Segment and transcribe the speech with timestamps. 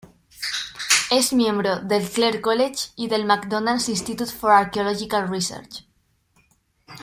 [1.11, 5.85] Es miembro del Clare College y del McDonald Institute for Archaeological Research.